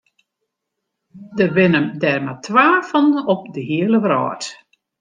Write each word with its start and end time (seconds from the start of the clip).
Dêr 1.37 1.51
binne 1.55 1.81
der 2.01 2.17
mar 2.25 2.37
twa 2.45 2.67
fan 2.89 3.07
op 3.33 3.41
de 3.53 3.61
hiele 3.69 3.97
wrâld. 4.03 4.43